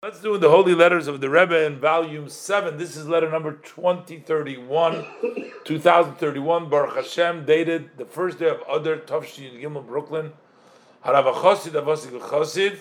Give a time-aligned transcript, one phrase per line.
[0.00, 2.76] Let's do the Holy Letters of the Rebbe in volume 7.
[2.76, 5.04] This is letter number 2031,
[5.64, 10.34] 2031, Baruch Hashem, dated the first day of Adar, Tavshin Gimel, Brooklyn.
[11.04, 12.78] Harav Chosid, Avosik Chosid,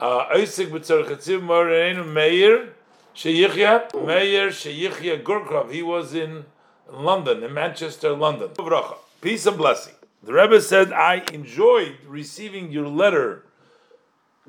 [0.00, 2.70] uh, Oisik B'tzar Chetziv, Moreinu Meir,
[3.14, 5.70] Sheyichya, Meir Sheyichya Gurkrov.
[5.70, 6.46] He was in
[6.90, 8.48] London, in Manchester, London.
[9.20, 9.94] Peace and blessing.
[10.24, 13.44] The Rebbe said, I enjoyed receiving your letter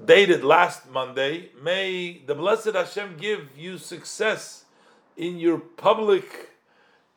[0.04, 1.50] dated last Monday.
[1.62, 4.66] May the blessed Hashem give you success
[5.16, 6.50] in your public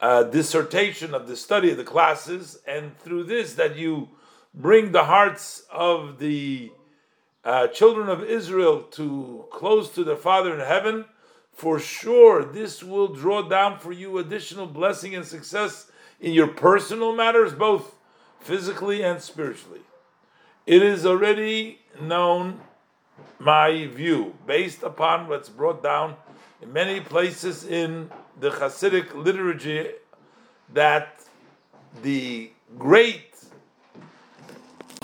[0.01, 4.09] uh, dissertation of the study of the classes, and through this, that you
[4.53, 6.71] bring the hearts of the
[7.45, 11.07] uh, children of Israel to close to their Father in heaven.
[11.53, 15.91] For sure, this will draw down for you additional blessing and success
[16.21, 17.95] in your personal matters, both
[18.41, 19.81] physically and spiritually.
[20.67, 22.61] It is already known
[23.39, 26.17] my view, based upon what's brought down
[26.61, 29.91] in many places in the Hasidic liturgy,
[30.75, 31.23] that
[32.03, 33.37] the great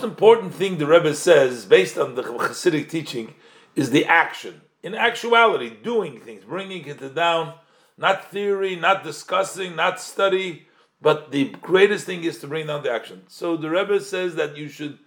[0.03, 3.33] most important thing the Rebbe says, based on the Hasidic teaching,
[3.73, 4.61] is the action.
[4.81, 7.53] In actuality, doing things, bringing it down,
[7.97, 10.67] not theory, not discussing, not study,
[11.01, 13.23] but the greatest thing is to bring down the action.
[13.29, 14.99] So the Rebbe says that you should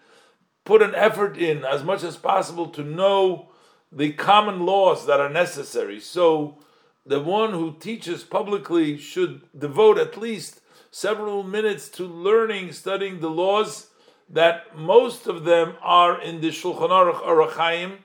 [0.67, 3.49] put an effort in as much as possible to know
[3.91, 6.01] the common laws that are necessary.
[6.01, 6.59] So
[7.07, 13.31] the one who teaches publicly should devote at least several minutes to learning, studying the
[13.31, 13.89] laws
[14.29, 17.99] that most of them are in the Shulchan Aruch Orach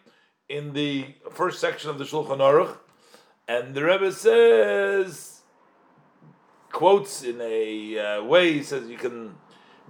[0.48, 2.78] in the first section of the Shulchan Aruch,
[3.48, 5.42] and the Rebbe says,
[6.72, 9.36] quotes in a uh, way, he says you can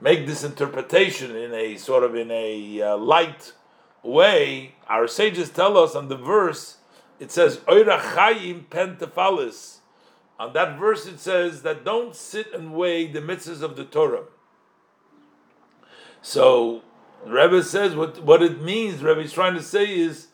[0.01, 3.53] make this interpretation in a sort of in a uh, light
[4.03, 6.77] way, our sages tell us on the verse,
[7.19, 9.77] it says, Oira Chayim Pentefalis.
[10.39, 14.23] On that verse it says that don't sit and weigh the mitzvahs of the Torah.
[16.23, 16.81] So
[17.23, 20.29] Rebbe says what, what it means, Rebbe is trying to say is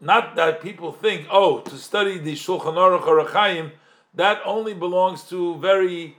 [0.00, 3.72] not that people think, oh, to study the Shulchan Aruch or
[4.14, 6.17] that only belongs to very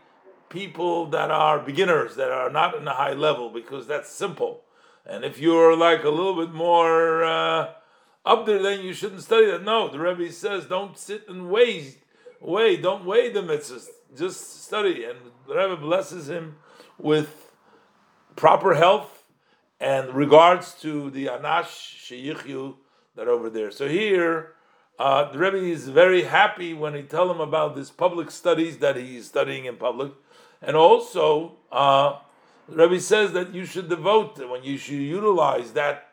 [0.49, 4.63] people that are beginners, that are not in a high level, because that's simple.
[5.05, 7.71] And if you're like a little bit more uh,
[8.25, 9.63] up there, then you shouldn't study that.
[9.63, 11.95] No, the Rebbe says don't sit and weigh,
[12.39, 15.03] weigh, don't weigh the mitzvahs, just study.
[15.05, 15.17] And
[15.47, 16.57] the Rebbe blesses him
[16.97, 17.53] with
[18.35, 19.23] proper health
[19.79, 22.75] and regards to the Anash Sheyichyu
[23.15, 23.71] that are over there.
[23.71, 24.53] So here,
[24.99, 28.97] uh, the Rebbe is very happy when he tell him about this public studies that
[28.97, 30.11] he's studying in public
[30.61, 32.17] and also, uh,
[32.99, 36.09] says that you should devote, when you should utilize that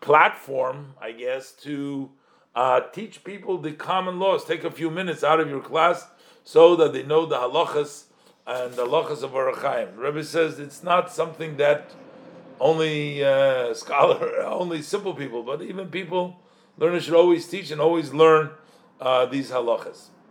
[0.00, 2.10] platform, I guess, to
[2.54, 4.44] uh, teach people the common laws.
[4.44, 6.06] Take a few minutes out of your class
[6.44, 8.04] so that they know the halachas
[8.46, 9.96] and the halachas of Orach Chaim.
[9.96, 11.92] Rebbe says it's not something that
[12.58, 16.40] only uh, scholar, only simple people, but even people
[16.78, 18.50] learners should always teach and always learn
[19.00, 20.08] uh, these halachas.